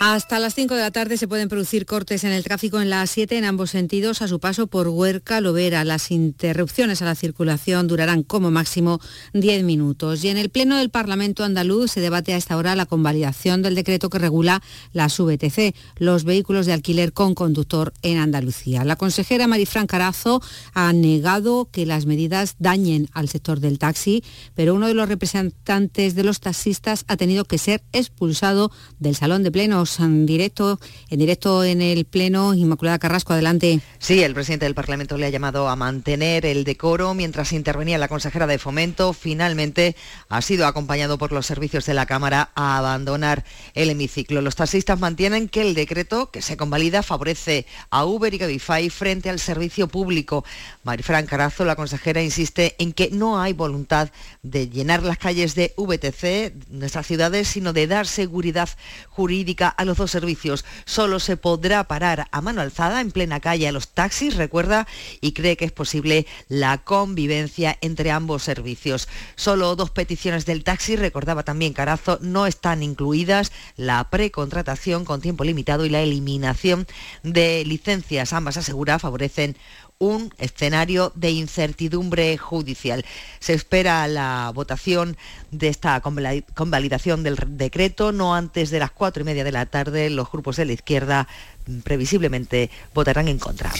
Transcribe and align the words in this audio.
Hasta 0.00 0.38
las 0.38 0.54
5 0.54 0.76
de 0.76 0.82
la 0.82 0.92
tarde 0.92 1.16
se 1.16 1.26
pueden 1.26 1.48
producir 1.48 1.84
cortes 1.84 2.22
en 2.22 2.30
el 2.30 2.44
tráfico 2.44 2.80
en 2.80 2.88
la 2.88 3.02
A7 3.02 3.32
en 3.32 3.44
ambos 3.44 3.72
sentidos 3.72 4.22
a 4.22 4.28
su 4.28 4.38
paso 4.38 4.68
por 4.68 4.86
Huerca 4.86 5.40
Lovera. 5.40 5.82
Las 5.82 6.12
interrupciones 6.12 7.02
a 7.02 7.04
la 7.04 7.16
circulación 7.16 7.88
durarán 7.88 8.22
como 8.22 8.52
máximo 8.52 9.00
10 9.32 9.64
minutos. 9.64 10.22
Y 10.22 10.28
en 10.28 10.38
el 10.38 10.50
Pleno 10.50 10.76
del 10.76 10.90
Parlamento 10.90 11.42
andaluz 11.42 11.90
se 11.90 12.00
debate 12.00 12.32
a 12.32 12.36
esta 12.36 12.56
hora 12.56 12.76
la 12.76 12.86
convalidación 12.86 13.60
del 13.60 13.74
decreto 13.74 14.08
que 14.08 14.20
regula 14.20 14.62
las 14.92 15.18
VTC, 15.18 15.74
los 15.96 16.22
vehículos 16.22 16.66
de 16.66 16.74
alquiler 16.74 17.12
con 17.12 17.34
conductor 17.34 17.92
en 18.02 18.18
Andalucía. 18.18 18.84
La 18.84 18.94
consejera 18.94 19.48
Marifran 19.48 19.88
Carazo 19.88 20.40
ha 20.74 20.92
negado 20.92 21.70
que 21.72 21.86
las 21.86 22.06
medidas 22.06 22.54
dañen 22.60 23.08
al 23.14 23.28
sector 23.28 23.58
del 23.58 23.80
taxi, 23.80 24.22
pero 24.54 24.76
uno 24.76 24.86
de 24.86 24.94
los 24.94 25.08
representantes 25.08 26.14
de 26.14 26.22
los 26.22 26.38
taxistas 26.38 27.04
ha 27.08 27.16
tenido 27.16 27.44
que 27.46 27.58
ser 27.58 27.82
expulsado 27.90 28.70
del 29.00 29.16
salón 29.16 29.42
de 29.42 29.50
plenos 29.50 29.87
en 29.98 30.26
directo, 30.26 30.78
en 31.08 31.18
directo 31.18 31.64
en 31.64 31.80
el 31.80 32.04
Pleno. 32.04 32.54
Inmaculada 32.54 32.98
Carrasco, 32.98 33.32
adelante. 33.32 33.80
Sí, 33.98 34.22
el 34.22 34.34
presidente 34.34 34.66
del 34.66 34.74
Parlamento 34.74 35.16
le 35.16 35.26
ha 35.26 35.30
llamado 35.30 35.68
a 35.68 35.76
mantener 35.76 36.44
el 36.44 36.64
decoro 36.64 37.14
mientras 37.14 37.52
intervenía 37.52 37.98
la 37.98 38.08
consejera 38.08 38.46
de 38.46 38.58
Fomento. 38.58 39.12
Finalmente 39.12 39.96
ha 40.28 40.42
sido 40.42 40.66
acompañado 40.66 41.18
por 41.18 41.32
los 41.32 41.46
servicios 41.46 41.86
de 41.86 41.94
la 41.94 42.06
Cámara 42.06 42.50
a 42.54 42.78
abandonar 42.78 43.44
el 43.74 43.90
hemiciclo. 43.90 44.42
Los 44.42 44.56
taxistas 44.56 45.00
mantienen 45.00 45.48
que 45.48 45.62
el 45.62 45.74
decreto 45.74 46.30
que 46.30 46.42
se 46.42 46.56
convalida 46.56 47.02
favorece 47.02 47.66
a 47.90 48.04
Uber 48.04 48.32
y 48.32 48.38
Cabify 48.38 48.90
frente 48.90 49.30
al 49.30 49.40
servicio 49.40 49.88
público. 49.88 50.44
Marifran 50.84 51.26
Carazo, 51.26 51.64
la 51.64 51.76
consejera, 51.76 52.22
insiste 52.22 52.76
en 52.78 52.92
que 52.92 53.10
no 53.10 53.40
hay 53.40 53.52
voluntad 53.52 54.10
de 54.42 54.68
llenar 54.68 55.02
las 55.02 55.18
calles 55.18 55.54
de 55.54 55.72
VTC, 55.76 56.70
nuestras 56.70 57.06
ciudades, 57.06 57.48
sino 57.48 57.72
de 57.72 57.86
dar 57.86 58.06
seguridad 58.06 58.68
jurídica 59.08 59.68
a 59.78 59.86
los 59.86 59.96
dos 59.96 60.10
servicios. 60.10 60.66
Solo 60.84 61.20
se 61.20 61.38
podrá 61.38 61.84
parar 61.84 62.28
a 62.30 62.42
mano 62.42 62.60
alzada 62.60 63.00
en 63.00 63.10
plena 63.10 63.40
calle 63.40 63.66
a 63.66 63.72
los 63.72 63.88
taxis, 63.88 64.36
recuerda, 64.36 64.86
y 65.22 65.32
cree 65.32 65.56
que 65.56 65.64
es 65.64 65.72
posible 65.72 66.26
la 66.48 66.78
convivencia 66.78 67.78
entre 67.80 68.10
ambos 68.10 68.42
servicios. 68.42 69.08
Solo 69.36 69.74
dos 69.76 69.90
peticiones 69.90 70.44
del 70.44 70.64
taxi, 70.64 70.96
recordaba 70.96 71.44
también 71.44 71.72
Carazo, 71.72 72.18
no 72.20 72.46
están 72.46 72.82
incluidas 72.82 73.52
la 73.76 74.10
precontratación 74.10 75.04
con 75.04 75.20
tiempo 75.20 75.44
limitado 75.44 75.86
y 75.86 75.90
la 75.90 76.02
eliminación 76.02 76.86
de 77.22 77.64
licencias. 77.64 78.32
Ambas 78.32 78.56
asegura 78.56 78.98
favorecen 78.98 79.56
un 79.98 80.32
escenario 80.38 81.12
de 81.14 81.30
incertidumbre 81.30 82.36
judicial. 82.38 83.04
Se 83.40 83.54
espera 83.54 84.06
la 84.06 84.50
votación 84.54 85.16
de 85.50 85.68
esta 85.68 86.00
convalidación 86.00 87.22
del 87.22 87.36
decreto 87.48 88.12
no 88.12 88.34
antes 88.34 88.70
de 88.70 88.78
las 88.78 88.90
cuatro 88.90 89.22
y 89.22 89.24
media 89.24 89.44
de 89.44 89.52
la 89.52 89.66
tarde. 89.66 90.10
Los 90.10 90.30
grupos 90.30 90.56
de 90.56 90.66
la 90.66 90.72
izquierda 90.72 91.28
mm, 91.66 91.80
previsiblemente 91.80 92.70
votarán 92.94 93.28
en 93.28 93.38
contra. 93.38 93.72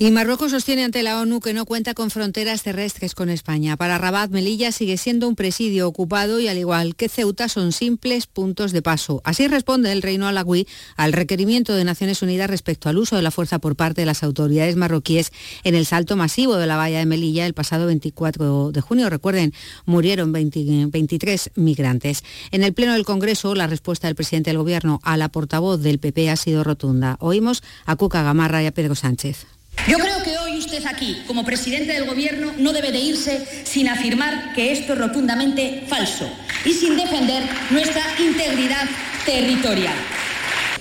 Y 0.00 0.12
Marruecos 0.12 0.52
sostiene 0.52 0.84
ante 0.84 1.02
la 1.02 1.20
ONU 1.20 1.40
que 1.40 1.52
no 1.52 1.64
cuenta 1.64 1.92
con 1.92 2.12
fronteras 2.12 2.62
terrestres 2.62 3.16
con 3.16 3.30
España. 3.30 3.76
Para 3.76 3.98
Rabat, 3.98 4.30
Melilla 4.30 4.70
sigue 4.70 4.96
siendo 4.96 5.26
un 5.26 5.34
presidio 5.34 5.88
ocupado 5.88 6.38
y 6.38 6.46
al 6.46 6.56
igual 6.56 6.94
que 6.94 7.08
Ceuta 7.08 7.48
son 7.48 7.72
simples 7.72 8.28
puntos 8.28 8.70
de 8.70 8.80
paso. 8.80 9.20
Así 9.24 9.48
responde 9.48 9.90
el 9.90 10.02
Reino 10.02 10.28
Alagüí 10.28 10.68
al 10.94 11.12
requerimiento 11.12 11.74
de 11.74 11.82
Naciones 11.82 12.22
Unidas 12.22 12.48
respecto 12.48 12.88
al 12.88 12.96
uso 12.96 13.16
de 13.16 13.22
la 13.22 13.32
fuerza 13.32 13.58
por 13.58 13.74
parte 13.74 14.02
de 14.02 14.06
las 14.06 14.22
autoridades 14.22 14.76
marroquíes 14.76 15.32
en 15.64 15.74
el 15.74 15.84
salto 15.84 16.14
masivo 16.14 16.58
de 16.58 16.68
la 16.68 16.76
valla 16.76 17.00
de 17.00 17.06
Melilla 17.06 17.44
el 17.44 17.54
pasado 17.54 17.86
24 17.86 18.70
de 18.70 18.80
junio. 18.80 19.10
Recuerden, 19.10 19.52
murieron 19.84 20.30
23 20.30 21.50
migrantes. 21.56 22.22
En 22.52 22.62
el 22.62 22.72
Pleno 22.72 22.92
del 22.92 23.04
Congreso, 23.04 23.56
la 23.56 23.66
respuesta 23.66 24.06
del 24.06 24.14
presidente 24.14 24.50
del 24.50 24.58
Gobierno 24.58 25.00
a 25.02 25.16
la 25.16 25.28
portavoz 25.28 25.82
del 25.82 25.98
PP 25.98 26.30
ha 26.30 26.36
sido 26.36 26.62
rotunda. 26.62 27.16
Oímos 27.18 27.64
a 27.84 27.96
Cuca 27.96 28.22
Gamarra 28.22 28.62
y 28.62 28.66
a 28.66 28.72
Pedro 28.72 28.94
Sánchez. 28.94 29.57
Yo 29.86 29.98
creo 29.98 30.22
que 30.22 30.36
hoy 30.38 30.58
usted 30.58 30.84
aquí, 30.86 31.22
como 31.26 31.44
presidente 31.44 31.92
del 31.92 32.04
Gobierno, 32.04 32.52
no 32.58 32.72
debe 32.72 32.92
de 32.92 32.98
irse 32.98 33.46
sin 33.64 33.88
afirmar 33.88 34.52
que 34.54 34.72
esto 34.72 34.92
es 34.92 34.98
rotundamente 34.98 35.84
falso 35.86 36.28
y 36.64 36.72
sin 36.72 36.96
defender 36.96 37.42
nuestra 37.70 38.02
integridad 38.18 38.86
territorial. 39.24 39.94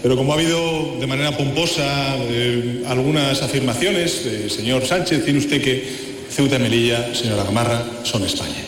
Pero 0.02 0.16
como 0.16 0.32
ha 0.32 0.36
habido 0.36 0.98
de 1.00 1.08
manera 1.08 1.36
pomposa 1.36 2.16
eh, 2.30 2.84
algunas 2.88 3.42
afirmaciones, 3.42 4.22
señor 4.50 4.86
Sánchez, 4.86 5.24
tiene 5.24 5.40
usted 5.40 5.62
que 5.62 6.08
Ceuta 6.30 6.58
y 6.58 6.60
Melilla, 6.60 7.16
señora 7.16 7.44
Gamarra, 7.44 7.84
son 8.04 8.24
España. 8.24 8.64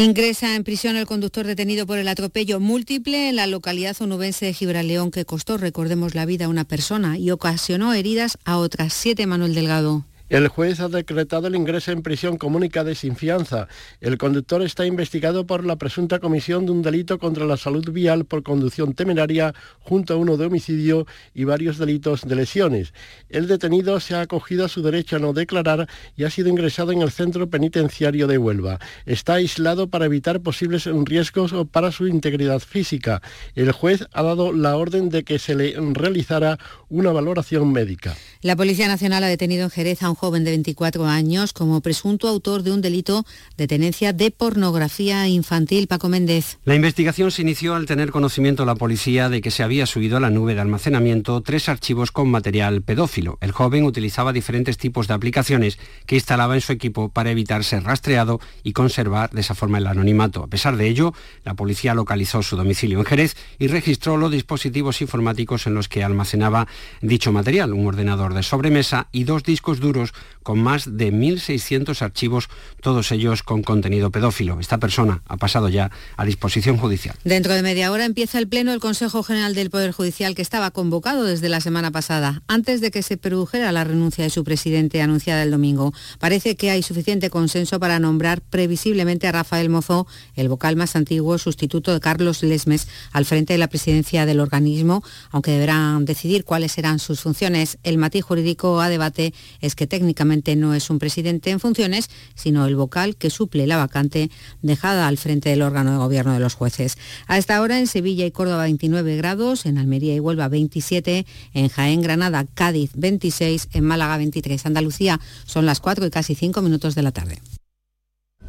Ingresa 0.00 0.56
en 0.56 0.64
prisión 0.64 0.96
el 0.96 1.04
conductor 1.04 1.46
detenido 1.46 1.86
por 1.86 1.98
el 1.98 2.08
atropello 2.08 2.58
múltiple 2.58 3.28
en 3.28 3.36
la 3.36 3.46
localidad 3.46 3.94
onubense 4.00 4.46
de 4.46 4.54
Gibraleón 4.54 5.10
que 5.10 5.26
costó, 5.26 5.58
recordemos, 5.58 6.14
la 6.14 6.24
vida 6.24 6.46
a 6.46 6.48
una 6.48 6.64
persona 6.64 7.18
y 7.18 7.30
ocasionó 7.32 7.92
heridas 7.92 8.38
a 8.46 8.56
otras 8.56 8.94
siete. 8.94 9.26
Manuel 9.26 9.54
Delgado. 9.54 10.06
El 10.30 10.46
juez 10.46 10.78
ha 10.78 10.88
decretado 10.88 11.48
el 11.48 11.56
ingreso 11.56 11.90
en 11.90 12.02
prisión 12.02 12.38
comunicada 12.38 12.94
sin 12.94 13.16
fianza. 13.16 13.66
El 14.00 14.16
conductor 14.16 14.62
está 14.62 14.86
investigado 14.86 15.44
por 15.44 15.66
la 15.66 15.74
presunta 15.74 16.20
comisión 16.20 16.66
de 16.66 16.70
un 16.70 16.82
delito 16.82 17.18
contra 17.18 17.44
la 17.46 17.56
salud 17.56 17.90
vial 17.90 18.24
por 18.24 18.44
conducción 18.44 18.94
temeraria 18.94 19.52
junto 19.80 20.14
a 20.14 20.16
uno 20.16 20.36
de 20.36 20.46
homicidio 20.46 21.04
y 21.34 21.42
varios 21.42 21.78
delitos 21.78 22.28
de 22.28 22.36
lesiones. 22.36 22.94
El 23.28 23.48
detenido 23.48 23.98
se 23.98 24.14
ha 24.14 24.20
acogido 24.20 24.64
a 24.64 24.68
su 24.68 24.82
derecho 24.82 25.16
a 25.16 25.18
no 25.18 25.32
declarar 25.32 25.88
y 26.16 26.22
ha 26.22 26.30
sido 26.30 26.48
ingresado 26.48 26.92
en 26.92 27.02
el 27.02 27.10
centro 27.10 27.50
penitenciario 27.50 28.28
de 28.28 28.38
Huelva. 28.38 28.78
Está 29.06 29.34
aislado 29.34 29.88
para 29.88 30.04
evitar 30.04 30.38
posibles 30.42 30.86
riesgos 31.06 31.52
para 31.72 31.90
su 31.90 32.06
integridad 32.06 32.60
física. 32.60 33.20
El 33.56 33.72
juez 33.72 34.06
ha 34.12 34.22
dado 34.22 34.52
la 34.52 34.76
orden 34.76 35.08
de 35.08 35.24
que 35.24 35.40
se 35.40 35.56
le 35.56 35.74
realizara 35.92 36.56
una 36.88 37.10
valoración 37.10 37.72
médica. 37.72 38.14
La 38.42 38.54
Policía 38.54 38.86
Nacional 38.86 39.24
ha 39.24 39.28
detenido 39.28 39.64
en 39.64 39.70
Jerez 39.70 40.04
a 40.04 40.10
un 40.10 40.19
joven 40.20 40.44
de 40.44 40.50
24 40.50 41.06
años 41.06 41.54
como 41.54 41.80
presunto 41.80 42.28
autor 42.28 42.62
de 42.62 42.72
un 42.72 42.82
delito 42.82 43.24
de 43.56 43.66
tenencia 43.66 44.12
de 44.12 44.30
pornografía 44.30 45.26
infantil. 45.28 45.86
Paco 45.86 46.10
Méndez. 46.10 46.58
La 46.66 46.74
investigación 46.74 47.30
se 47.30 47.40
inició 47.40 47.74
al 47.74 47.86
tener 47.86 48.10
conocimiento 48.10 48.66
la 48.66 48.74
policía 48.74 49.30
de 49.30 49.40
que 49.40 49.50
se 49.50 49.62
había 49.62 49.86
subido 49.86 50.18
a 50.18 50.20
la 50.20 50.28
nube 50.28 50.54
de 50.54 50.60
almacenamiento 50.60 51.40
tres 51.40 51.70
archivos 51.70 52.12
con 52.12 52.30
material 52.30 52.82
pedófilo. 52.82 53.38
El 53.40 53.52
joven 53.52 53.84
utilizaba 53.84 54.34
diferentes 54.34 54.76
tipos 54.76 55.08
de 55.08 55.14
aplicaciones 55.14 55.78
que 56.04 56.16
instalaba 56.16 56.54
en 56.54 56.60
su 56.60 56.72
equipo 56.72 57.08
para 57.08 57.30
evitar 57.30 57.64
ser 57.64 57.84
rastreado 57.84 58.40
y 58.62 58.74
conservar 58.74 59.30
de 59.30 59.40
esa 59.40 59.54
forma 59.54 59.78
el 59.78 59.86
anonimato. 59.86 60.42
A 60.42 60.48
pesar 60.48 60.76
de 60.76 60.86
ello, 60.86 61.14
la 61.44 61.54
policía 61.54 61.94
localizó 61.94 62.42
su 62.42 62.56
domicilio 62.56 62.98
en 62.98 63.06
Jerez 63.06 63.36
y 63.58 63.68
registró 63.68 64.18
los 64.18 64.30
dispositivos 64.30 65.00
informáticos 65.00 65.66
en 65.66 65.72
los 65.72 65.88
que 65.88 66.04
almacenaba 66.04 66.68
dicho 67.00 67.32
material, 67.32 67.72
un 67.72 67.86
ordenador 67.86 68.34
de 68.34 68.42
sobremesa 68.42 69.08
y 69.12 69.24
dos 69.24 69.44
discos 69.44 69.80
duros 69.80 70.09
con 70.42 70.58
más 70.58 70.96
de 70.96 71.12
1.600 71.12 72.00
archivos, 72.02 72.48
todos 72.80 73.12
ellos 73.12 73.42
con 73.42 73.62
contenido 73.62 74.10
pedófilo. 74.10 74.58
Esta 74.58 74.78
persona 74.78 75.22
ha 75.26 75.36
pasado 75.36 75.68
ya 75.68 75.90
a 76.16 76.24
disposición 76.24 76.76
judicial. 76.76 77.16
Dentro 77.24 77.54
de 77.54 77.62
media 77.62 77.92
hora 77.92 78.04
empieza 78.04 78.38
el 78.38 78.48
pleno 78.48 78.70
del 78.70 78.80
Consejo 78.80 79.22
General 79.22 79.54
del 79.54 79.70
Poder 79.70 79.92
Judicial 79.92 80.34
que 80.34 80.42
estaba 80.42 80.70
convocado 80.70 81.24
desde 81.24 81.48
la 81.48 81.60
semana 81.60 81.90
pasada, 81.90 82.42
antes 82.48 82.80
de 82.80 82.90
que 82.90 83.02
se 83.02 83.16
produjera 83.16 83.70
la 83.72 83.84
renuncia 83.84 84.24
de 84.24 84.30
su 84.30 84.44
presidente 84.44 85.02
anunciada 85.02 85.42
el 85.42 85.50
domingo. 85.50 85.92
Parece 86.18 86.56
que 86.56 86.70
hay 86.70 86.82
suficiente 86.82 87.30
consenso 87.30 87.78
para 87.78 87.98
nombrar 87.98 88.40
previsiblemente 88.40 89.26
a 89.28 89.32
Rafael 89.32 89.68
Mozo, 89.68 90.06
el 90.34 90.48
vocal 90.48 90.76
más 90.76 90.96
antiguo, 90.96 91.38
sustituto 91.38 91.92
de 91.92 92.00
Carlos 92.00 92.42
Lesmes, 92.42 92.88
al 93.12 93.24
frente 93.24 93.54
de 93.54 93.58
la 93.58 93.68
presidencia 93.68 94.26
del 94.26 94.40
organismo, 94.40 95.04
aunque 95.30 95.52
deberán 95.52 96.04
decidir 96.04 96.44
cuáles 96.44 96.72
serán 96.72 96.98
sus 96.98 97.20
funciones. 97.20 97.78
El 97.82 97.98
matiz 97.98 98.24
jurídico 98.24 98.80
a 98.80 98.88
debate 98.88 99.34
es 99.60 99.74
que 99.74 99.86
técnicamente 100.00 100.56
no 100.56 100.72
es 100.72 100.88
un 100.88 100.98
presidente 100.98 101.50
en 101.50 101.60
funciones, 101.60 102.08
sino 102.34 102.64
el 102.64 102.74
vocal 102.74 103.16
que 103.16 103.28
suple 103.28 103.66
la 103.66 103.76
vacante 103.76 104.30
dejada 104.62 105.06
al 105.06 105.18
frente 105.18 105.50
del 105.50 105.60
órgano 105.60 105.92
de 105.92 105.98
gobierno 105.98 106.32
de 106.32 106.40
los 106.40 106.54
jueces. 106.54 106.96
A 107.26 107.36
esta 107.36 107.60
hora 107.60 107.78
en 107.78 107.86
Sevilla 107.86 108.24
y 108.24 108.30
Córdoba 108.30 108.62
29 108.62 109.16
grados, 109.18 109.66
en 109.66 109.76
Almería 109.76 110.14
y 110.14 110.20
Huelva 110.20 110.48
27, 110.48 111.26
en 111.52 111.68
Jaén, 111.68 112.00
Granada, 112.00 112.46
Cádiz 112.54 112.92
26, 112.94 113.68
en 113.74 113.84
Málaga 113.84 114.16
23. 114.16 114.64
Andalucía 114.64 115.20
son 115.44 115.66
las 115.66 115.80
4 115.80 116.06
y 116.06 116.10
casi 116.10 116.34
5 116.34 116.62
minutos 116.62 116.94
de 116.94 117.02
la 117.02 117.12
tarde. 117.12 117.38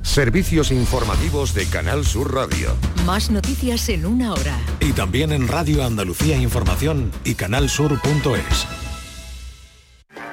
Servicios 0.04 0.72
informativos 0.72 1.54
de 1.54 1.66
Canal 1.66 2.06
Sur 2.06 2.34
Radio. 2.34 2.78
Más 3.06 3.30
noticias 3.30 3.90
en 3.90 4.06
una 4.06 4.32
hora. 4.32 4.58
Y 4.80 4.94
también 4.94 5.34
en 5.34 5.50
Radio 5.50 5.84
Andalucía 5.84 6.38
Información 6.38 7.12
y 7.26 7.36
canalsur.es. 7.36 8.81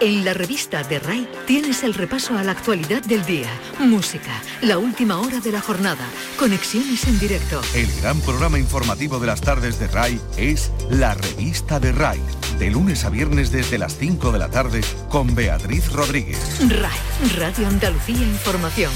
En 0.01 0.25
la 0.25 0.35
revista 0.35 0.83
de 0.83 0.99
RAI 0.99 1.29
tienes 1.47 1.83
el 1.83 1.95
repaso 1.95 2.37
a 2.37 2.43
la 2.43 2.53
actualidad 2.53 3.03
del 3.03 3.25
día, 3.25 3.49
música, 3.79 4.31
la 4.63 4.79
última 4.79 5.19
hora 5.19 5.41
de 5.41 5.53
la 5.53 5.61
jornada, 5.61 6.05
conexiones 6.39 7.05
en 7.07 7.19
directo. 7.19 7.61
El 7.75 7.89
gran 8.01 8.21
programa 8.21 8.59
informativo 8.59 9.19
de 9.19 9.27
las 9.27 9.41
tardes 9.41 9.79
de 9.79 9.89
RAI 9.89 10.21
es 10.37 10.73
La 10.91 11.15
Revista 11.15 11.81
de 11.81 11.93
RAI, 11.93 12.21
de 12.59 12.71
lunes 12.71 13.05
a 13.05 13.11
viernes 13.11 13.51
desde 13.51 13.79
las 13.79 13.97
5 13.97 14.33
de 14.33 14.39
la 14.39 14.49
tarde 14.49 14.81
con 15.09 15.35
Beatriz 15.35 15.93
Rodríguez. 15.93 16.39
RAI, 16.69 17.37
Radio 17.37 17.67
Andalucía 17.67 18.27
Información. 18.27 18.93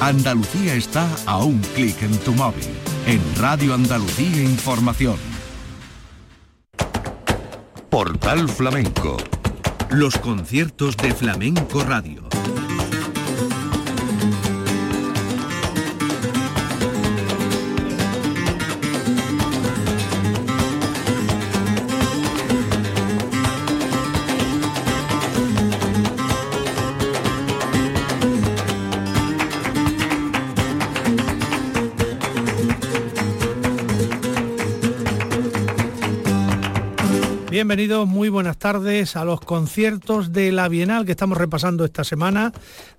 Andalucía 0.00 0.74
está 0.74 1.08
a 1.26 1.38
un 1.38 1.60
clic 1.74 2.00
en 2.02 2.16
tu 2.18 2.32
móvil, 2.32 2.68
en 3.06 3.20
Radio 3.36 3.74
Andalucía 3.74 4.42
Información. 4.42 5.18
Portal 7.90 8.48
Flamenco 8.48 9.16
los 9.90 10.18
conciertos 10.18 10.96
de 10.96 11.12
Flamenco 11.14 11.82
Radio. 11.82 12.22
Bienvenidos, 37.58 38.06
muy 38.06 38.28
buenas 38.28 38.56
tardes 38.56 39.16
a 39.16 39.24
los 39.24 39.40
conciertos 39.40 40.32
de 40.32 40.52
la 40.52 40.68
Bienal 40.68 41.04
que 41.04 41.10
estamos 41.10 41.36
repasando 41.36 41.84
esta 41.84 42.04
semana 42.04 42.52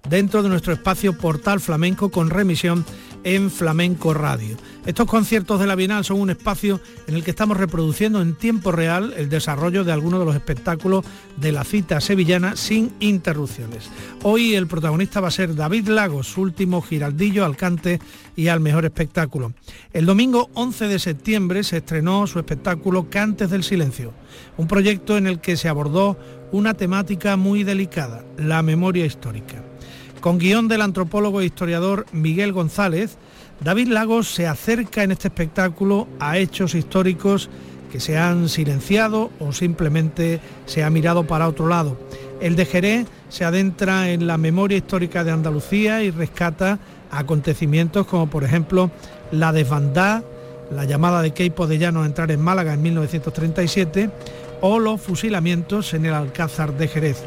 dentro 0.10 0.44
de 0.44 0.50
nuestro 0.50 0.74
espacio 0.74 1.18
Portal 1.18 1.62
Flamenco 1.62 2.12
con 2.12 2.30
remisión 2.30 2.84
en 3.24 3.52
Flamenco 3.52 4.14
Radio. 4.14 4.58
Estos 4.86 5.08
conciertos 5.08 5.60
de 5.60 5.68
la 5.68 5.76
Bienal 5.76 6.04
son 6.04 6.20
un 6.20 6.30
espacio 6.30 6.80
en 7.08 7.16
el 7.16 7.24
que 7.24 7.32
estamos 7.32 7.58
reproduciendo 7.58 8.22
en 8.22 8.36
tiempo 8.36 8.72
real 8.72 9.14
el 9.18 9.30
desarrollo 9.30 9.84
de 9.84 9.92
algunos 9.92 10.20
de 10.20 10.26
los 10.26 10.36
espectáculos 10.36 11.06
de 11.38 11.52
la 11.52 11.64
cita 11.64 12.02
sevillana 12.02 12.56
sin 12.56 12.92
interrupciones. 13.00 13.90
Hoy 14.24 14.56
el 14.56 14.68
protagonista 14.68 15.22
va 15.22 15.28
a 15.28 15.32
ser 15.32 15.56
David 15.56 15.90
Lagos, 15.90 16.28
su 16.28 16.42
último 16.42 16.82
giraldillo 16.82 17.46
al 17.46 17.58
cante 17.58 18.00
y 18.36 18.48
al 18.48 18.62
mejor 18.62 18.86
espectáculo. 18.86 19.54
El 19.94 20.06
domingo 20.06 20.50
11 20.54 20.88
de 20.88 21.00
septiembre 21.00 21.64
se 21.64 21.78
estrenó 21.78 22.26
su 22.26 22.40
espectáculo 22.40 23.10
Cantes 23.10 23.50
del 23.50 23.64
Silencio, 23.64 24.14
un 24.58 24.68
proyecto 24.68 25.18
en 25.18 25.28
el 25.28 25.40
que 25.40 25.58
se 25.58 25.70
abordó 25.70 26.18
una 26.52 26.74
temática 26.74 27.38
muy 27.38 27.64
delicada, 27.64 28.24
la 28.38 28.64
memoria 28.64 29.06
histórica. 29.06 29.69
Con 30.22 30.38
guion 30.38 30.68
del 30.68 30.82
antropólogo 30.82 31.40
e 31.40 31.46
historiador 31.46 32.06
Miguel 32.12 32.52
González, 32.52 33.18
David 33.62 33.88
Lagos 33.88 34.28
se 34.28 34.48
acerca 34.48 35.04
en 35.04 35.12
este 35.12 35.30
espectáculo 35.30 36.08
a 36.20 36.38
hechos 36.38 36.76
históricos 36.76 37.50
que 37.90 38.02
se 38.02 38.18
han 38.18 38.50
silenciado 38.50 39.32
o 39.40 39.54
simplemente 39.54 40.42
se 40.66 40.84
ha 40.84 40.90
mirado 40.90 41.26
para 41.26 41.48
otro 41.48 41.68
lado. 41.68 41.98
El 42.42 42.58
de 42.58 42.66
Jerez 42.66 43.08
se 43.30 43.46
adentra 43.46 44.12
en 44.12 44.28
la 44.28 44.38
memoria 44.38 44.78
histórica 44.78 45.24
de 45.24 45.32
Andalucía 45.32 46.04
y 46.04 46.12
rescata 46.12 46.80
acontecimientos 47.12 48.06
como 48.06 48.30
por 48.30 48.44
ejemplo 48.44 48.92
la 49.32 49.54
desbandada, 49.54 50.24
la 50.70 50.84
llamada 50.84 51.22
de 51.22 51.32
Keipo 51.32 51.66
de 51.66 51.78
Llano 51.78 52.04
a 52.04 52.06
entrar 52.06 52.30
en 52.32 52.42
Málaga 52.42 52.74
en 52.74 52.82
1937 52.82 54.10
o 54.62 54.80
los 54.80 55.02
fusilamientos 55.02 55.94
en 55.94 56.06
el 56.06 56.14
Alcázar 56.14 56.78
de 56.78 56.88
Jerez. 56.88 57.24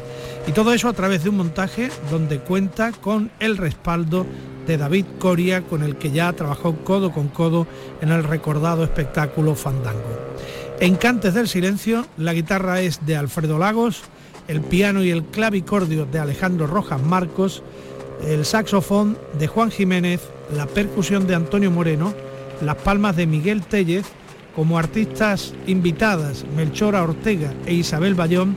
Y 0.47 0.51
todo 0.51 0.73
eso 0.73 0.87
a 0.89 0.93
través 0.93 1.23
de 1.23 1.29
un 1.29 1.37
montaje 1.37 1.89
donde 2.11 2.39
cuenta 2.39 2.91
con 2.91 3.31
el 3.39 3.57
respaldo 3.57 4.25
de 4.67 4.77
David 4.77 5.05
Coria, 5.19 5.61
con 5.61 5.83
el 5.83 5.97
que 5.97 6.11
ya 6.11 6.31
trabajó 6.33 6.75
codo 6.83 7.11
con 7.11 7.27
codo 7.27 7.67
en 8.01 8.11
el 8.11 8.23
recordado 8.23 8.83
espectáculo 8.83 9.55
Fandango. 9.55 10.19
En 10.79 10.95
Cantes 10.95 11.33
del 11.33 11.47
Silencio, 11.47 12.05
la 12.17 12.33
guitarra 12.33 12.81
es 12.81 13.05
de 13.05 13.15
Alfredo 13.15 13.57
Lagos, 13.57 14.01
el 14.47 14.61
piano 14.61 15.03
y 15.03 15.11
el 15.11 15.23
clavicordio 15.23 16.05
de 16.05 16.19
Alejandro 16.19 16.67
Rojas 16.67 17.01
Marcos, 17.01 17.63
el 18.27 18.45
saxofón 18.45 19.17
de 19.39 19.47
Juan 19.47 19.71
Jiménez, 19.71 20.21
la 20.55 20.65
percusión 20.65 21.27
de 21.27 21.35
Antonio 21.35 21.71
Moreno, 21.71 22.13
las 22.61 22.75
palmas 22.75 23.15
de 23.15 23.27
Miguel 23.27 23.61
Tellez, 23.61 24.05
como 24.55 24.77
artistas 24.77 25.53
invitadas 25.67 26.45
Melchora 26.55 27.03
Ortega 27.03 27.53
e 27.65 27.73
Isabel 27.73 28.15
Bayón, 28.15 28.55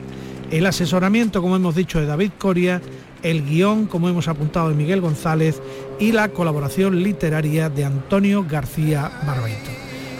el 0.50 0.66
asesoramiento, 0.66 1.42
como 1.42 1.56
hemos 1.56 1.74
dicho, 1.74 1.98
de 2.00 2.06
David 2.06 2.32
Coria, 2.38 2.80
el 3.22 3.44
guion, 3.44 3.86
como 3.86 4.08
hemos 4.08 4.28
apuntado, 4.28 4.68
de 4.68 4.74
Miguel 4.74 5.00
González 5.00 5.60
y 5.98 6.12
la 6.12 6.28
colaboración 6.28 7.02
literaria 7.02 7.68
de 7.68 7.84
Antonio 7.84 8.44
García 8.48 9.10
Barbeito. 9.26 9.70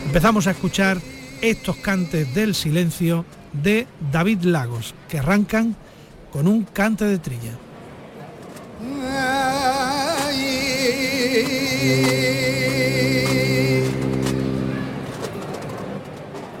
Empezamos 0.05 0.47
a 0.47 0.51
escuchar 0.51 0.97
estos 1.41 1.77
cantes 1.77 2.33
del 2.33 2.55
silencio 2.55 3.25
de 3.53 3.87
David 4.11 4.41
Lagos, 4.43 4.93
que 5.07 5.19
arrancan 5.19 5.75
con 6.31 6.47
un 6.47 6.63
cante 6.63 7.05
de 7.05 7.19
trilla. 7.19 7.53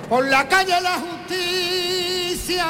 Por 0.09 0.25
la 0.25 0.47
calle 0.47 0.79
la 0.79 0.99
justicia 0.99 2.65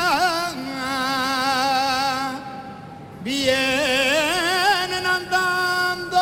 vienen 3.23 5.05
andando. 5.05 6.17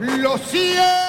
Lo 0.00 0.38
siente. 0.38 1.01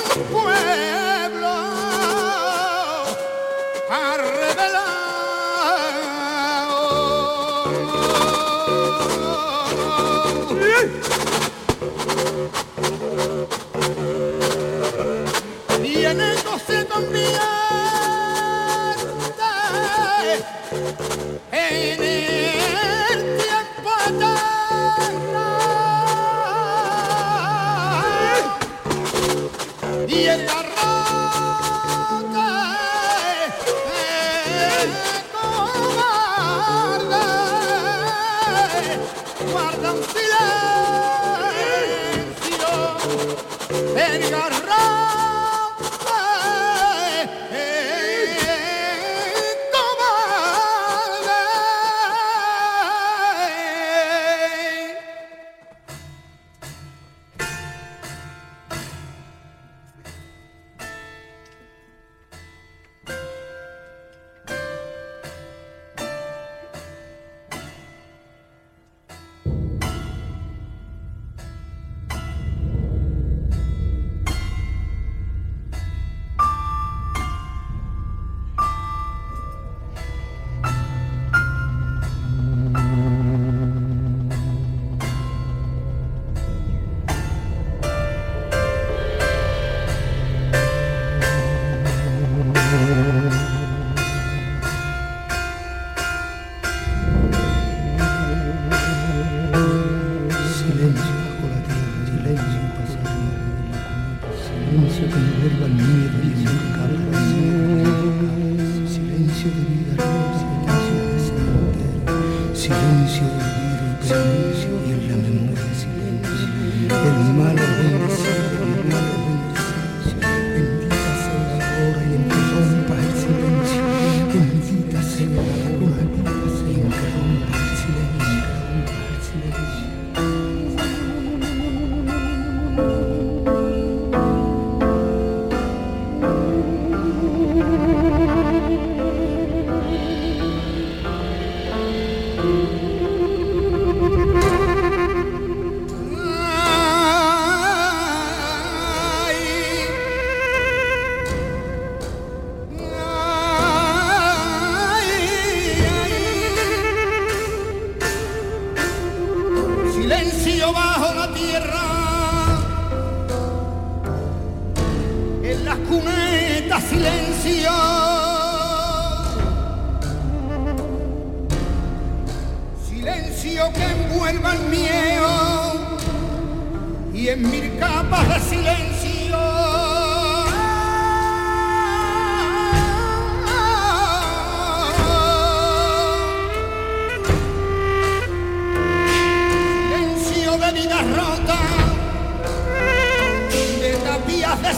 José 16.96 17.26
con 17.68 17.95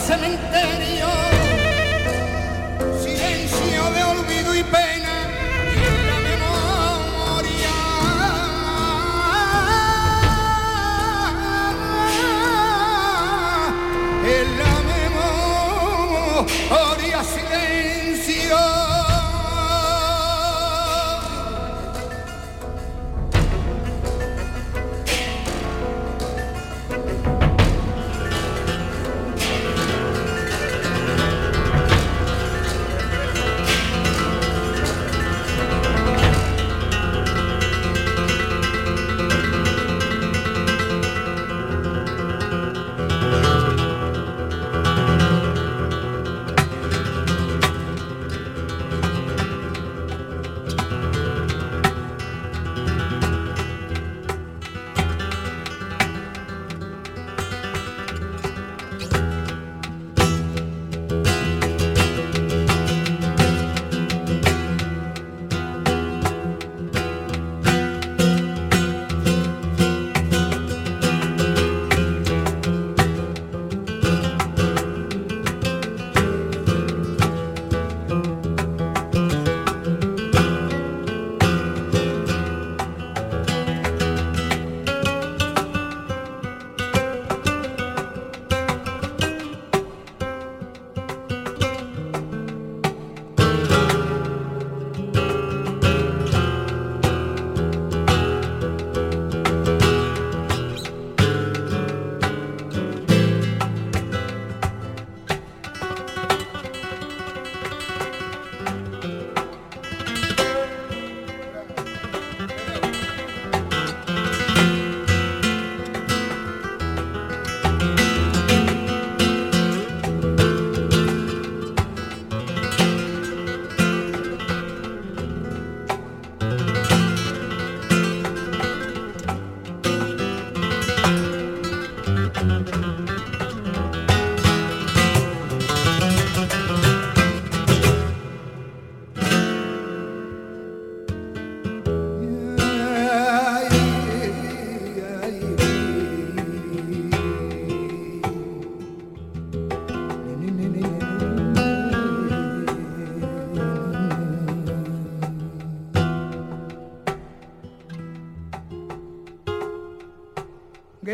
cementerio, 0.08 1.06
silencio 2.98 3.90
de 3.90 4.04
olvido 4.04 4.54
y 4.54 4.62
pena 4.62 4.87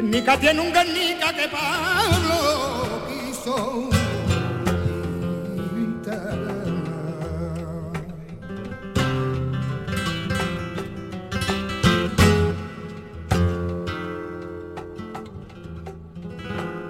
Guernica 0.05 0.39
tiene 0.39 0.61
un 0.61 0.71
Guernica 0.71 1.33
que 1.33 1.49
Pablo 1.49 3.07
quiso 3.09 3.89
pintar. 5.75 6.39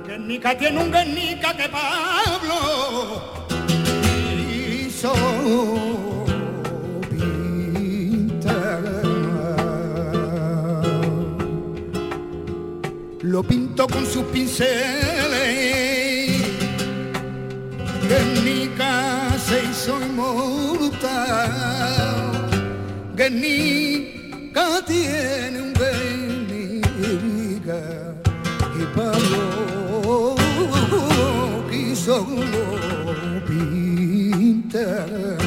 Guernica 0.04 0.58
tiene 0.58 0.82
un 0.82 0.90
Guernica 0.90 1.33
pintó 13.84 13.88
con 13.88 14.06
sus 14.06 14.24
pinceles. 14.24 14.74
Que 18.08 18.16
en 18.18 18.44
mi 18.44 18.68
casa 18.76 19.54
hizo 19.70 19.98
inmortal 20.00 21.10
que 23.16 23.30
ni 23.30 24.14
tiene 24.86 25.62
un 25.62 25.72
bendiga 25.72 26.82
y 28.78 28.84
Pablo 28.94 30.34
quiso 31.70 32.26
pintar. 33.46 35.43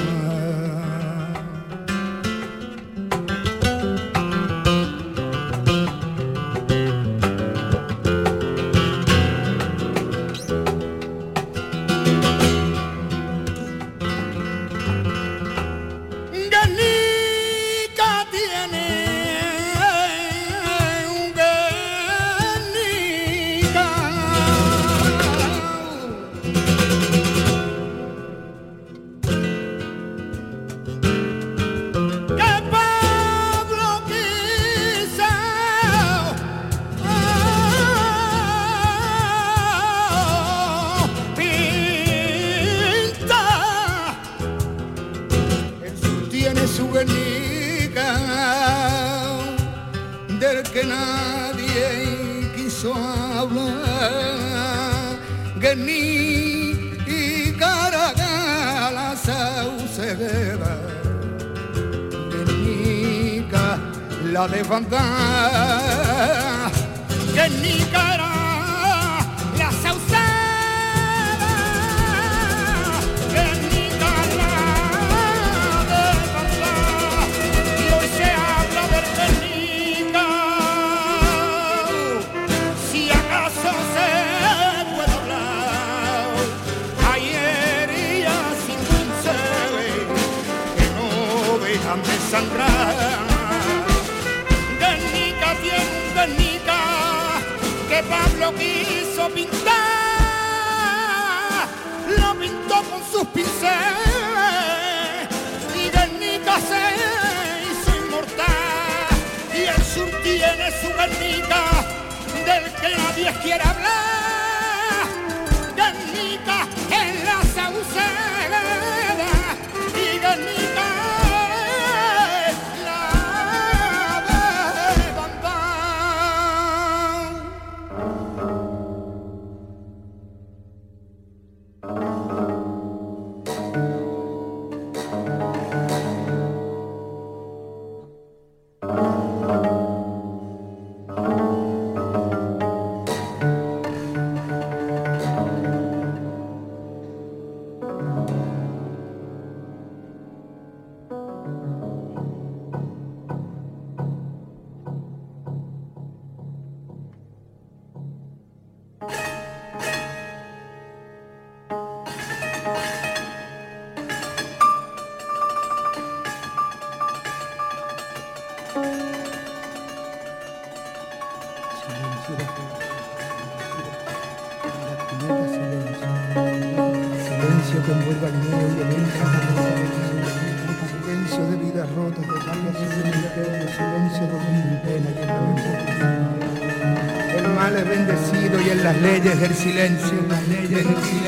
leyes 189.19 189.39
del 189.39 189.55
silencio, 189.55 190.13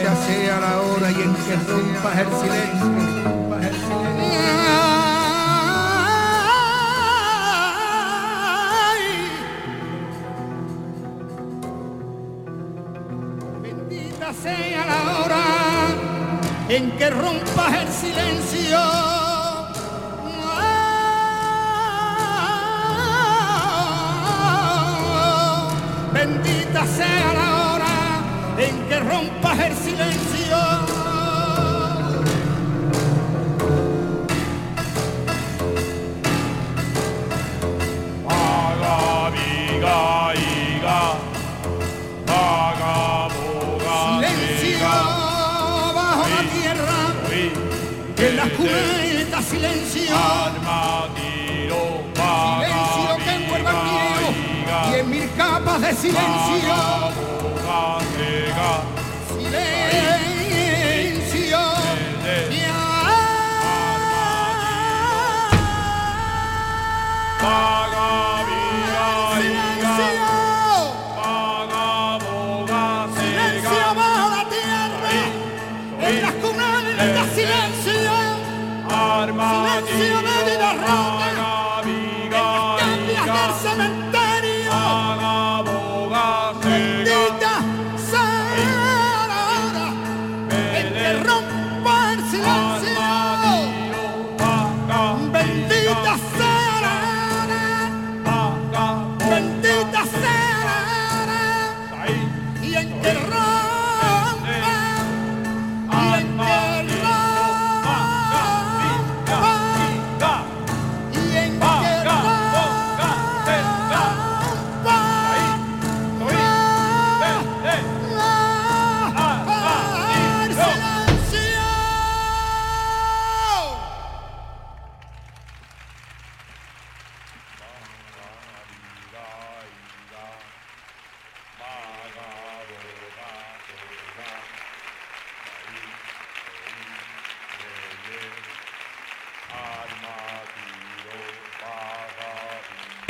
las 0.03 0.19
sea 0.25 0.59
la 0.59 0.79
hora 0.81 1.11
y 1.11 1.15
en 1.15 1.33
que 1.33 1.55
rompas 1.71 2.19
el 2.19 2.27
silencio 2.27 2.48
que 47.29 48.31
las 48.33 48.49
cubetas 48.49 49.45
silencio. 49.45 50.15
Silencio 52.57 53.17
que 53.23 53.31
envuelva 53.31 53.71
el 53.71 54.91
diez 54.91 55.05
mil 55.05 55.29
capas 55.37 55.81
de 55.81 55.93
silencio. 55.93 56.75
Silencio. 59.35 59.89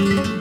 Ay, 0.00 0.39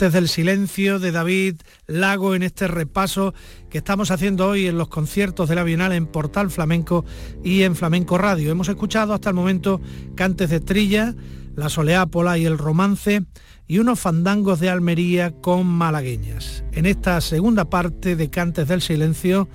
Del 0.00 0.28
Silencio 0.30 0.98
de 0.98 1.12
David 1.12 1.60
Lago 1.86 2.34
en 2.34 2.42
este 2.42 2.66
repaso 2.68 3.34
que 3.68 3.76
estamos 3.76 4.10
haciendo 4.10 4.48
hoy 4.48 4.66
en 4.66 4.78
los 4.78 4.88
conciertos 4.88 5.46
de 5.46 5.54
la 5.54 5.62
Bienal 5.62 5.92
en 5.92 6.06
Portal 6.06 6.50
Flamenco 6.50 7.04
y 7.44 7.64
en 7.64 7.76
Flamenco 7.76 8.16
Radio. 8.16 8.50
Hemos 8.50 8.70
escuchado 8.70 9.12
hasta 9.12 9.28
el 9.28 9.34
momento 9.34 9.78
Cantes 10.14 10.48
de 10.48 10.60
Trilla, 10.60 11.14
La 11.54 11.68
Soleápola 11.68 12.38
y 12.38 12.46
el 12.46 12.56
Romance 12.56 13.26
y 13.68 13.78
unos 13.78 14.00
fandangos 14.00 14.58
de 14.58 14.70
Almería 14.70 15.32
con 15.32 15.66
malagueñas. 15.66 16.64
En 16.72 16.86
esta 16.86 17.20
segunda 17.20 17.68
parte 17.68 18.16
de 18.16 18.30
Cantes 18.30 18.68
del 18.68 18.80
Silencio 18.80 19.50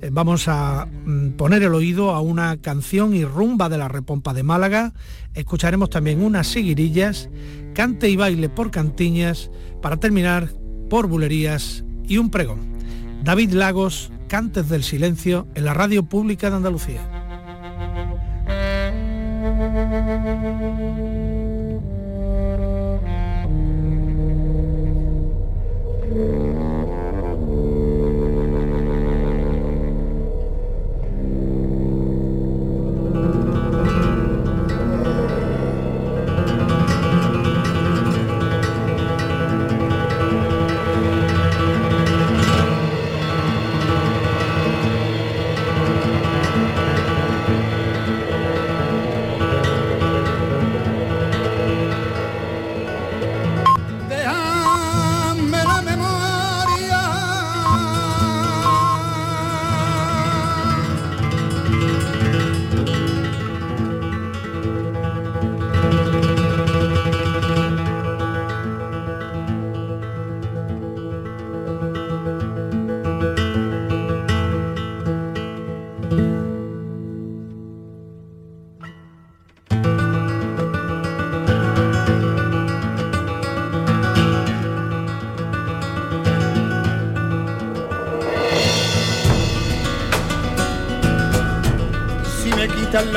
eh, 0.00 0.10
vamos 0.12 0.46
a 0.46 0.86
mm, 0.86 1.30
poner 1.30 1.64
el 1.64 1.74
oído 1.74 2.10
a 2.10 2.20
una 2.20 2.56
canción 2.58 3.16
y 3.16 3.24
rumba 3.24 3.68
de 3.68 3.78
la 3.78 3.88
Repompa 3.88 4.32
de 4.32 4.44
Málaga. 4.44 4.92
Escucharemos 5.34 5.90
también 5.90 6.22
unas 6.22 6.46
siguirillas, 6.46 7.28
cante 7.74 8.08
y 8.08 8.16
baile 8.16 8.48
por 8.48 8.70
cantiñas, 8.70 9.50
para 9.80 9.98
terminar 9.98 10.48
por 10.88 11.06
bulerías 11.06 11.84
y 12.06 12.18
un 12.18 12.30
pregón. 12.30 12.60
David 13.22 13.52
Lagos, 13.52 14.10
Cantes 14.28 14.68
del 14.68 14.84
Silencio, 14.84 15.46
en 15.54 15.64
la 15.64 15.74
Radio 15.74 16.04
Pública 16.04 16.50
de 16.50 16.56
Andalucía. 16.56 17.17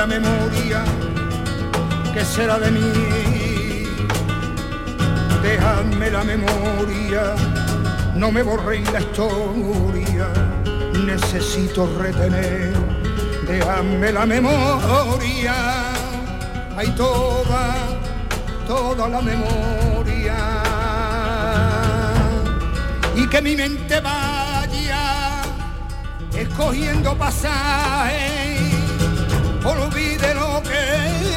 La 0.01 0.07
memoria, 0.07 0.83
¿qué 2.11 2.25
será 2.25 2.57
de 2.57 2.71
mí? 2.71 3.85
Dejadme 5.43 6.09
la 6.09 6.23
memoria, 6.23 7.35
no 8.15 8.31
me 8.31 8.41
borréis 8.41 8.91
la 8.91 8.99
historia, 8.99 10.27
necesito 11.05 11.87
retener, 11.99 12.73
dejadme 13.45 14.11
la 14.11 14.25
memoria, 14.25 15.53
hay 16.75 16.89
toda, 16.95 17.75
toda 18.65 19.07
la 19.07 19.21
memoria, 19.21 20.37
y 23.15 23.27
que 23.27 23.39
mi 23.39 23.55
mente 23.55 23.99
vaya 23.99 25.43
escogiendo 26.33 27.15
pasajes 27.15 28.70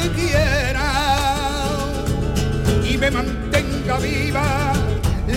quiera 0.09 0.91
y 2.83 2.97
me 2.97 3.11
mantenga 3.11 3.97
viva 3.97 4.73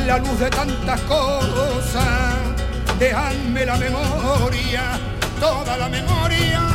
la 0.06 0.18
luz 0.18 0.38
de 0.38 0.50
tantas 0.50 1.00
cosas. 1.02 2.36
Dejadme 2.98 3.64
la 3.64 3.76
memoria, 3.76 4.98
toda 5.40 5.76
la 5.76 5.88
memoria. 5.88 6.67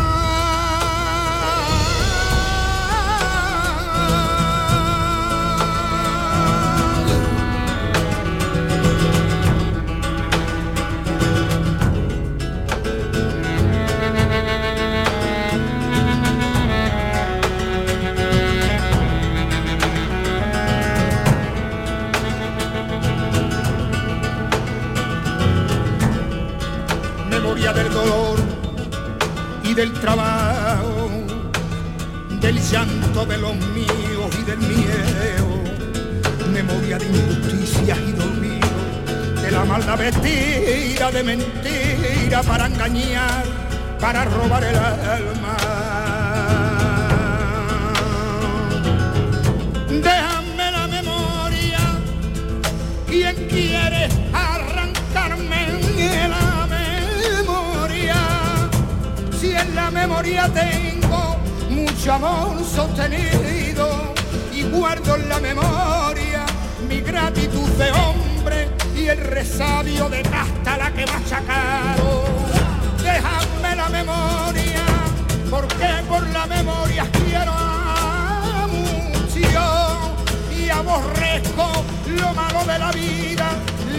Y 29.64 29.74
del 29.74 29.94
trabajo, 29.94 31.10
del 32.42 32.60
llanto 32.60 33.26
de 33.26 33.38
los 33.38 33.56
míos 33.56 34.30
y 34.38 34.44
del 34.44 34.58
miedo, 34.58 35.64
memoria 36.52 36.98
de 36.98 37.06
injusticias 37.06 37.98
y 37.98 38.12
de 38.12 38.22
olvido, 38.22 39.42
de 39.42 39.52
la 39.52 39.64
maldad 39.64 39.98
vestida 39.98 41.10
de 41.10 41.24
mentira 41.24 42.44
para 42.44 42.66
engañar, 42.66 43.46
para 43.98 44.26
robar 44.26 44.64
el 44.66 44.76
alma. 44.76 45.58
Déjame 49.88 50.72
la 50.72 50.88
memoria, 50.88 51.80
quien 53.08 53.48
quiere 53.48 53.93
memoria 60.08 60.50
tengo 60.54 61.38
mucho 61.70 62.12
amor 62.12 62.62
sostenido 62.66 64.14
y 64.54 64.64
guardo 64.64 65.16
en 65.16 65.30
la 65.30 65.40
memoria 65.40 66.46
mi 66.90 67.00
gratitud 67.00 67.70
de 67.82 67.90
hombre 67.94 68.68
y 68.98 69.08
el 69.08 69.18
resabio 69.18 70.10
de 70.10 70.22
casta 70.24 70.78
la 70.78 70.92
que 70.92 71.06
machacado. 71.06 72.26
Déjame 73.02 73.76
la 73.78 73.88
memoria, 73.88 74.84
porque 75.50 75.90
por 76.10 76.28
la 76.32 76.48
memoria 76.48 77.08
quiero 77.24 77.54
mucho 78.68 79.40
y 80.54 80.70
aborrezco 80.70 81.66
lo 82.20 82.34
malo 82.34 82.66
de 82.66 82.78
la 82.78 82.92
vida. 82.92 83.48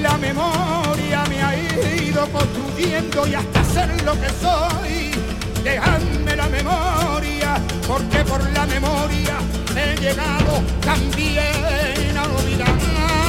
La 0.02 0.18
memoria 0.18 1.24
me 1.30 1.42
ha 1.42 1.56
ido 1.56 2.28
construyendo 2.28 3.26
y 3.26 3.34
hasta 3.34 3.64
ser 3.64 4.02
lo 4.02 4.12
que 4.20 4.28
soy. 4.42 5.33
Dejadme 5.64 6.36
la 6.36 6.46
memoria, 6.48 7.56
porque 7.88 8.18
por 8.18 8.42
la 8.52 8.66
memoria 8.66 9.38
he 9.74 9.98
llegado 9.98 10.62
también 10.82 12.16
a 12.18 12.24
olvidar. 12.24 13.23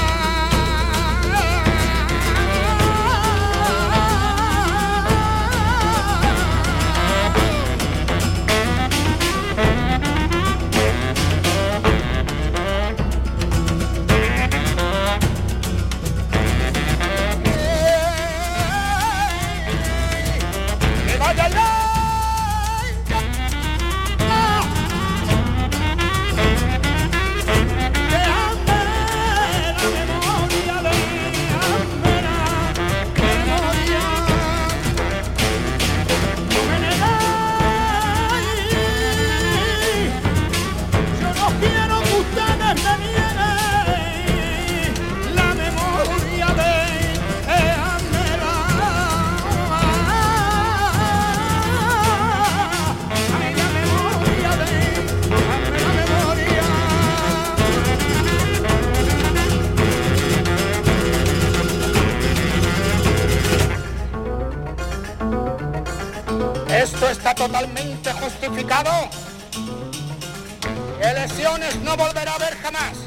Volverá 71.96 72.32
a 72.32 72.36
haber 72.36 72.58
jamás. 72.62 72.98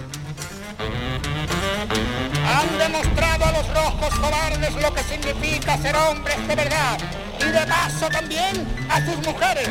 Han 2.46 2.78
demostrado 2.78 3.44
a 3.44 3.52
los 3.52 3.74
rojos 3.74 4.18
cobardes 4.18 4.74
lo 4.82 4.94
que 4.94 5.02
significa 5.04 5.76
ser 5.78 5.96
hombres 5.96 6.48
de 6.48 6.54
verdad 6.54 6.98
y 7.40 7.44
de 7.44 7.66
paso 7.66 8.08
también 8.08 8.66
a 8.88 9.04
sus 9.04 9.16
mujeres. 9.26 9.68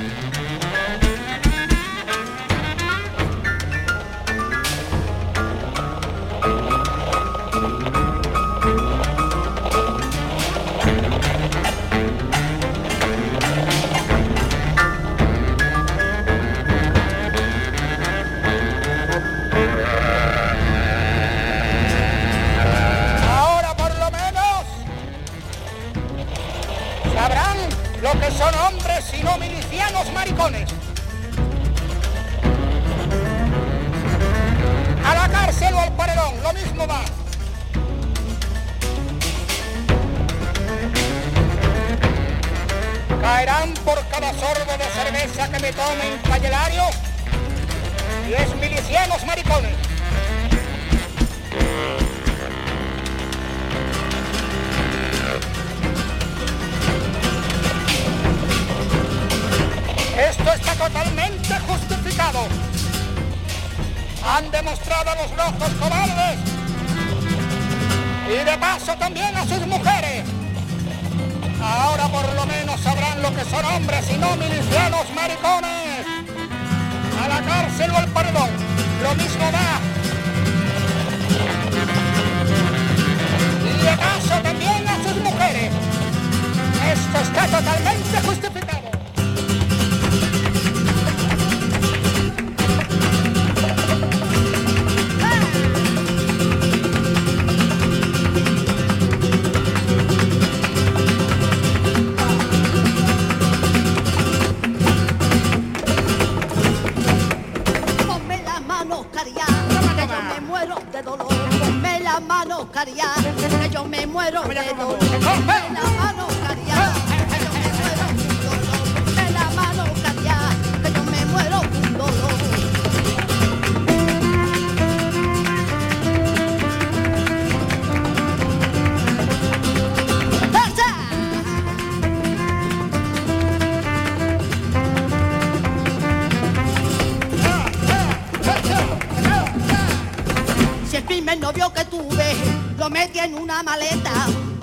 En 143.59 143.65
maleta, 143.65 144.11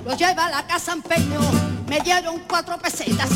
lo 0.04 0.16
lleva 0.16 0.46
a 0.46 0.50
la 0.50 0.66
casa 0.66 0.92
empeño, 0.92 1.40
me 1.88 2.00
dieron 2.00 2.40
cuatro 2.48 2.78
pesetas, 2.78 3.30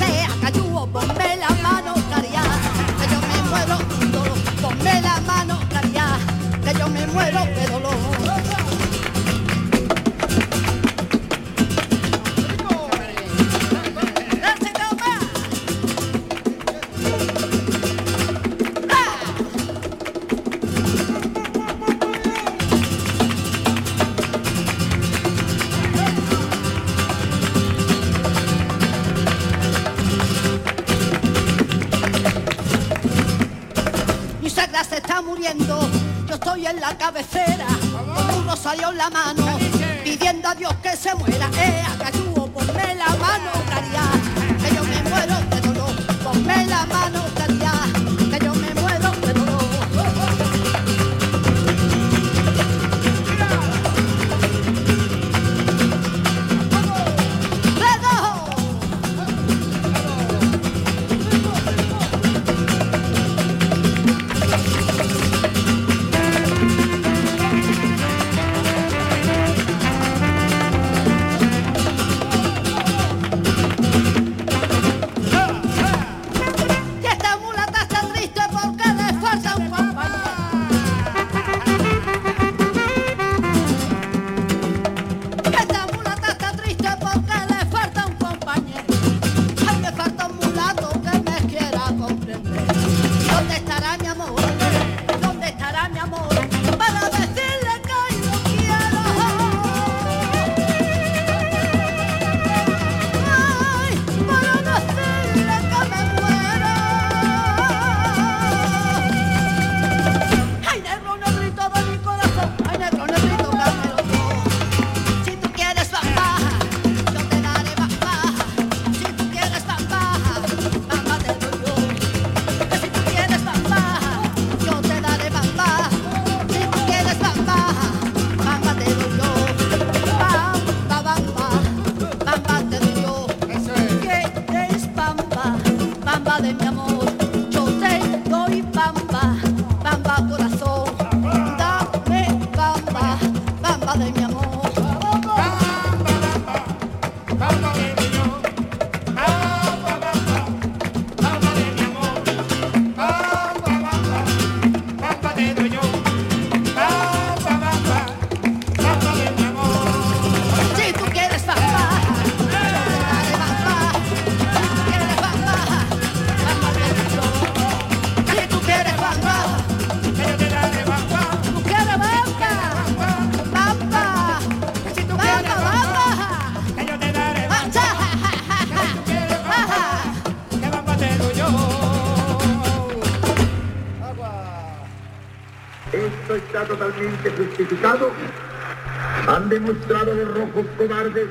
mostrado 189.68 190.14
los 190.14 190.34
rojos 190.34 190.66
cobardes 190.78 191.26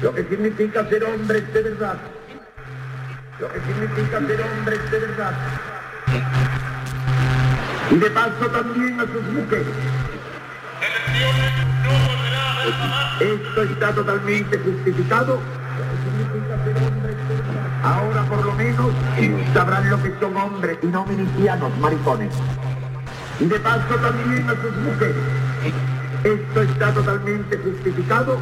lo 0.00 0.14
que 0.14 0.24
significa 0.24 0.88
ser 0.88 1.04
hombres 1.04 1.52
de 1.52 1.62
verdad. 1.62 1.96
Lo 3.40 3.48
que 3.48 3.60
significa 3.60 4.20
ser 4.20 4.40
hombres 4.42 4.90
de 4.90 4.98
verdad. 4.98 5.32
Y 7.90 7.94
de 7.96 8.10
paso 8.10 8.46
también 8.52 9.00
a 9.00 9.02
sus 9.02 9.22
mujeres. 9.22 9.66
Esto 13.20 13.62
está 13.62 13.92
totalmente 13.92 14.58
justificado. 14.58 15.40
Ahora 17.82 18.22
por 18.22 18.44
lo 18.44 18.52
menos 18.52 18.92
sabrán 19.52 19.90
lo 19.90 20.00
que 20.00 20.14
son 20.20 20.36
hombres 20.36 20.78
y 20.80 20.86
no 20.86 21.04
milicianos, 21.06 21.76
maricones. 21.78 22.32
Y 23.40 23.46
de 23.46 23.58
paso 23.58 23.96
también 23.96 24.48
a 24.48 24.52
sus 24.52 24.76
mujeres. 24.76 25.49
Esto 26.22 26.60
está 26.60 26.92
totalmente 26.92 27.56
justificado. 27.56 28.38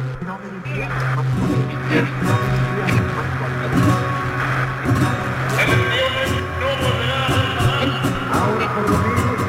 Ahora 8.33 8.75
por 8.75 8.83
lo 8.83 8.97
menos, 8.97 9.39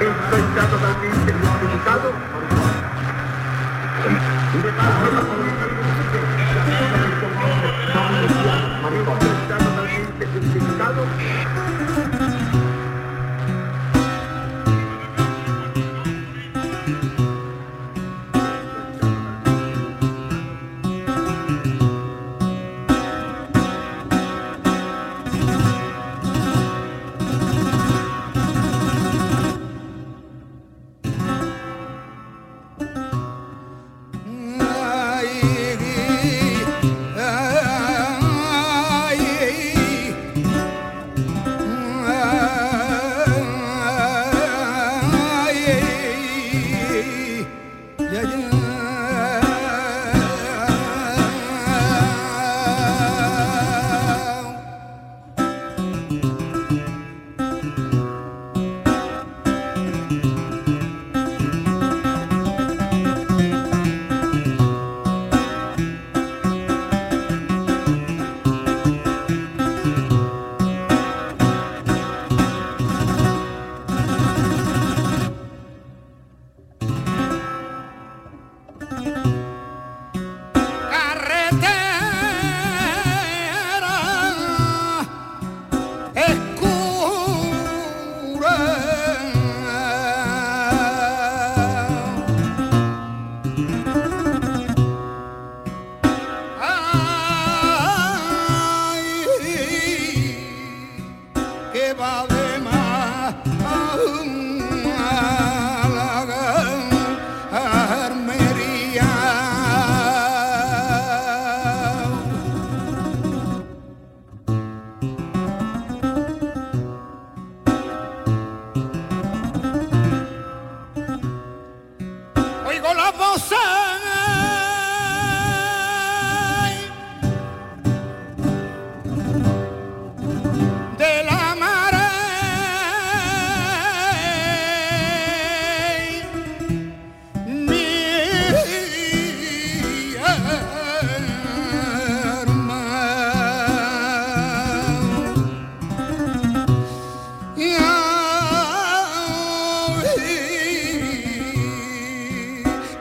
esto 0.00 0.36
está 0.36 0.66
totalmente 0.70 1.32
justificado. 1.34 2.12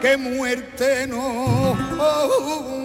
que 0.04 0.18
muerte 0.18 1.08
no. 1.08 1.78
Oh, 1.98 2.84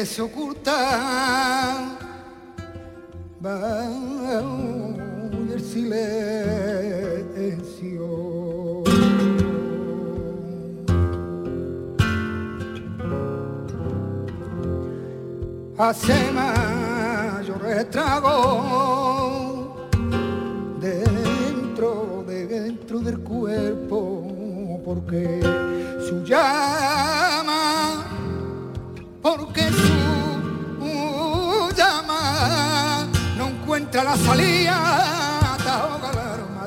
que 0.00 0.06
se 0.06 0.22
oculta 0.22 1.98
bajo 3.38 4.96
el 5.52 5.60
silencio. 5.60 5.92
Hace 15.76 16.32
mayor 16.32 17.66
estrago 17.66 19.76
dentro, 20.80 22.24
dentro 22.26 23.00
del 23.00 23.20
cuerpo, 23.20 24.80
porque 24.82 25.69
galarma. 36.02 36.64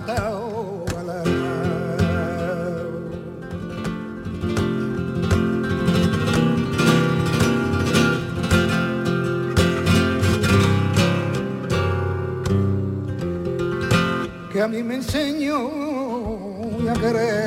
que 14.52 14.62
a 14.62 14.68
mí 14.68 14.84
me 14.84 14.96
enseñó 14.96 15.70
a 16.90 16.94
querer. 16.94 17.43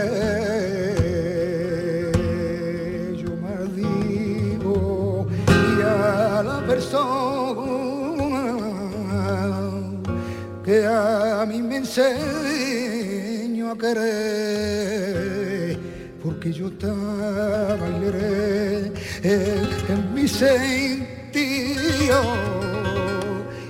Enseñó 11.98 13.70
a 13.70 13.78
querer. 13.78 15.78
Porque 16.22 16.52
yo 16.52 16.68
estaba 16.68 17.86
en, 17.86 18.92
en 19.22 20.14
mi 20.14 20.28
sentido 20.28 21.06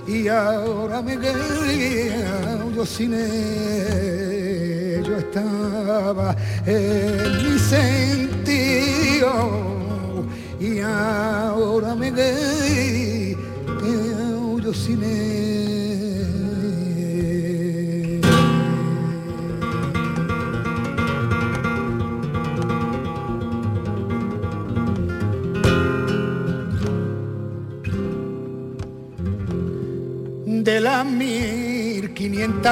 y 0.07 0.27
ahora 0.27 1.01
me 1.01 1.17
quería 1.17 2.59
yo 2.75 2.85
sin 2.85 3.13
él, 3.13 5.03
yo 5.03 5.17
estaba 5.17 6.35
en 6.65 7.43
mi 7.43 7.57
sentido 7.59 9.29
y 10.59 10.79
ahora 10.79 11.95
me 11.95 12.13
quería 12.13 13.37
yo 14.63 14.73
sin 14.73 15.03
él. 15.03 15.46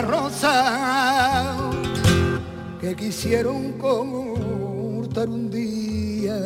Rosas 0.02 1.56
que 2.80 2.96
quisieron 2.96 3.74
cortar 3.74 5.28
un 5.30 5.50
día. 5.50 6.38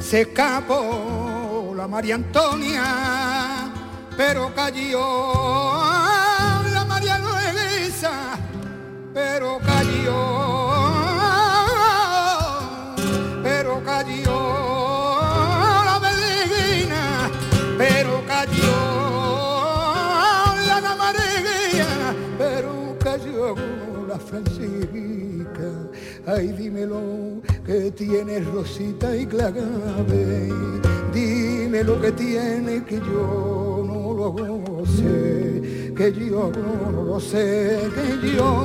Se 0.00 0.22
escapó 0.22 1.72
la 1.76 1.86
María 1.86 2.14
Antonia, 2.14 3.70
pero 4.16 4.52
cayó 4.54 5.32
la 6.72 6.84
María 6.88 7.18
Luisa, 7.18 8.38
pero 9.12 9.58
cayó, 9.58 10.37
Francisca. 24.44 25.70
Ay, 26.26 26.48
dímelo 26.48 27.42
que 27.64 27.90
tiene 27.92 28.40
Rosita 28.40 29.16
y 29.16 29.26
Clave, 29.26 29.62
dime 31.12 31.82
lo 31.84 32.00
que 32.00 32.12
tiene 32.12 32.84
que 32.84 32.96
yo 32.96 33.82
no 33.86 34.14
lo 34.14 34.86
sé, 34.86 35.92
que 35.96 36.12
yo 36.12 36.52
no 36.52 37.02
lo 37.02 37.20
sé, 37.20 37.78
que 37.94 38.36
yo 38.36 38.64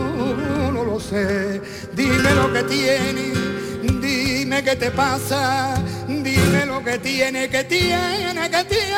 no 0.72 0.84
lo 0.84 1.00
sé, 1.00 1.62
dime 1.96 2.36
lo 2.36 2.54
que 2.54 2.64
tiene, 2.64 3.34
dime 4.02 4.64
qué 4.64 4.76
te 4.76 4.92
pasa, 4.92 5.76
dime 6.08 6.66
lo 6.66 6.84
que 6.84 6.98
tiene, 7.00 7.50
que 7.50 7.64
tiene, 7.64 8.34
que 8.34 8.64
tiene, 8.66 8.90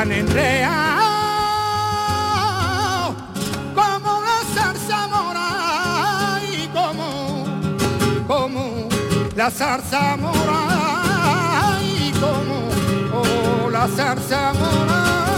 están 0.00 0.12
enreados 0.12 0.80
como 3.74 4.22
la 4.22 4.40
zarza 4.54 5.08
morada 5.08 6.40
y 6.42 6.66
como, 6.68 7.44
como 8.26 8.88
la 9.36 9.50
zarza 9.50 10.16
morada 10.16 11.78
y 11.82 12.12
como 12.12 12.70
oh, 13.12 13.70
la 13.70 13.86
zarza 13.88 14.54
morada. 14.54 15.29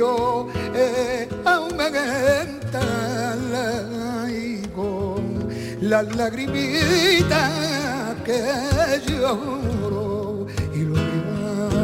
río 0.00 0.48
e 0.74 0.76
eh, 0.76 1.28
aumentan 1.44 2.80
y 4.30 4.66
con 4.68 5.48
las 5.80 6.16
lagrimitas 6.16 7.50
que 8.24 8.40
lloro 9.06 10.46
y 10.74 10.78
lo 10.84 10.94
que 10.94 11.18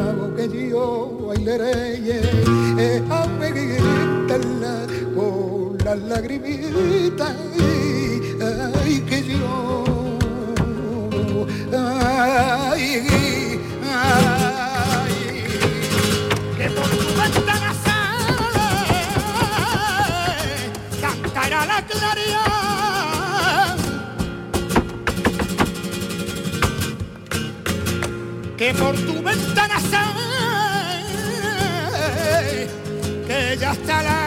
hago 0.09 0.35
que 0.35 0.69
yo 0.69 0.85
bailaré 1.27 1.95
eh, 1.95 2.21
eh, 2.77 3.01
e 3.01 3.13
aumentan 3.13 4.43
con 5.15 5.77
las 5.85 5.99
lagrimitas 5.99 7.35
ay 8.83 8.99
que 9.09 9.21
lloro 9.21 9.83
ay, 11.71 12.83
ay, 13.09 13.59
ay 13.85 14.26
que 28.57 28.73
por 28.73 28.95
tu 28.95 29.21
ventana 29.21 29.79
sale, 29.79 31.07
que 33.27 33.57
ya 33.57 33.71
está 33.71 34.01
la 34.01 34.26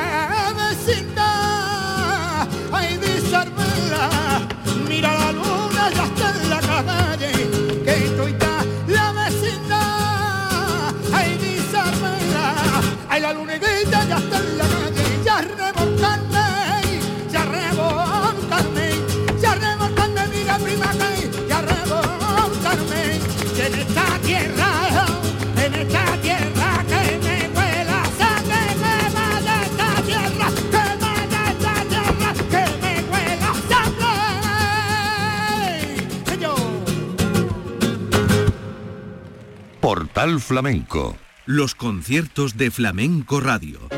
Al 40.21 40.39
Flamenco. 40.39 41.17
Los 41.47 41.75
conciertos 41.75 42.59
de 42.59 42.71
Flamenco 42.71 43.41
Radio. 43.41 43.89